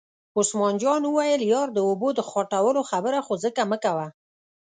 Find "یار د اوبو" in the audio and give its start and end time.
1.53-2.09